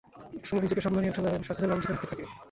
এক 0.39 0.43
সময় 0.47 0.61
নিজকে 0.65 0.83
সামলে 0.85 0.99
নিয়ে 1.01 1.13
উঠে 1.13 1.23
দাঁড়াই 1.23 1.37
এবং 1.37 1.45
সাথিদের 1.47 1.69
নাম 1.71 1.79
ধরে 1.81 1.93
ডাকতে 1.93 2.07
থাকি। 2.11 2.23